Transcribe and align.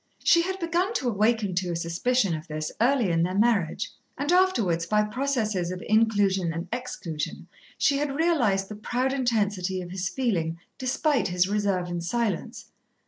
She 0.23 0.41
had 0.41 0.57
begun 0.59 0.93
to 0.95 1.07
awaken 1.07 1.53
to 1.53 1.69
a 1.69 1.75
suspicion 1.75 2.33
of 2.35 2.47
this 2.47 2.71
early 2.81 3.11
in 3.11 3.21
their 3.21 3.37
marriage, 3.37 3.91
and 4.17 4.31
afterwards 4.31 4.87
by 4.87 5.03
processes 5.03 5.69
of 5.69 5.83
inclusion 5.87 6.51
and 6.51 6.67
exclusion 6.73 7.47
she 7.77 7.97
had 7.99 8.15
realised 8.15 8.67
the 8.67 8.75
proud 8.75 9.13
intensity 9.13 9.79
of 9.79 9.91
his 9.91 10.09
feeling 10.09 10.57
despite 10.79 11.27
his 11.27 11.47
reserve 11.47 11.87
and 11.87 12.03
silence. 12.03 12.71